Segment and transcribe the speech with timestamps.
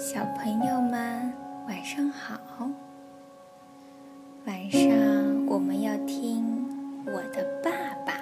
[0.00, 1.32] 小朋友们，
[1.66, 2.38] 晚上好。
[4.46, 4.80] 晚上
[5.48, 6.44] 我们要听
[7.04, 7.68] 我的爸
[8.06, 8.14] 爸。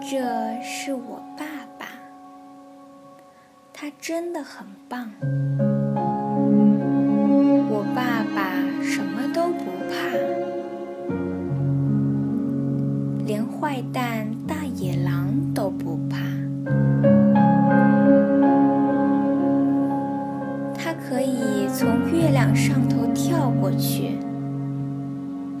[0.00, 1.44] 这是我爸
[1.78, 1.88] 爸，
[3.70, 5.12] 他真的很棒。
[7.68, 9.94] 我爸爸什么都不怕，
[13.26, 16.27] 连坏蛋大野狼都不怕。
[22.58, 24.18] 上头跳过去，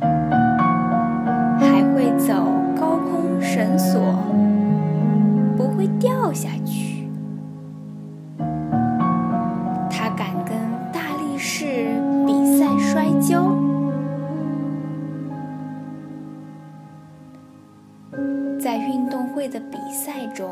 [0.00, 2.34] 还会走
[2.76, 4.00] 高空绳索，
[5.56, 7.08] 不会掉下去。
[9.88, 10.56] 他敢跟
[10.92, 11.86] 大力士
[12.26, 13.56] 比赛摔跤，
[18.60, 20.50] 在运动会的比赛中，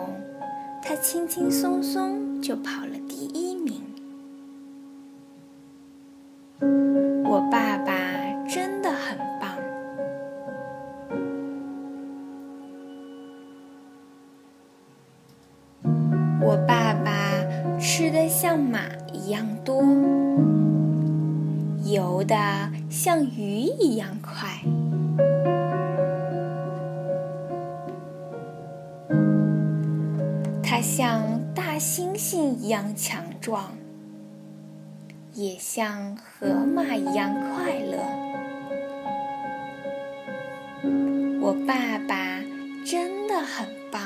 [0.80, 3.82] 他轻轻松松就跑了第一名。
[16.40, 17.12] 我爸爸
[17.78, 18.80] 吃的像马
[19.12, 19.82] 一样多，
[21.84, 22.36] 游的
[22.90, 24.60] 像鱼一样快。
[30.62, 33.72] 他像大猩猩一样强壮。
[35.32, 37.98] 也像河马一样快乐。
[41.42, 42.40] 我爸爸
[42.86, 44.00] 真的很棒。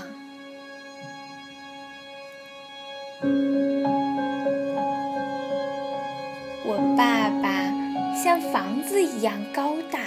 [8.22, 10.00] 像房子一样高大，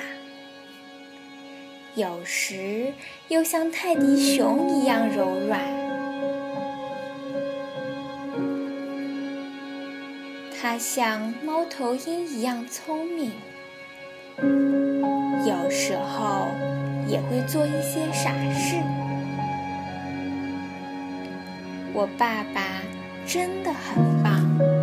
[1.96, 2.94] 有时
[3.28, 5.60] 又像泰迪熊一样柔软。
[10.62, 13.32] 他像猫头鹰一样聪明，
[15.48, 16.46] 有时候
[17.08, 18.76] 也会做一些傻事。
[21.92, 22.62] 我爸爸
[23.26, 24.83] 真的很棒。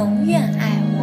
[0.00, 0.98] 永远爱我。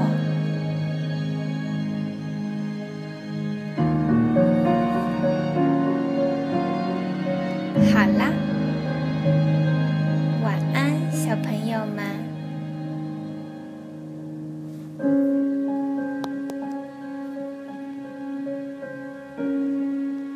[7.93, 8.33] 好啦
[10.41, 12.26] 晚安小朋友们。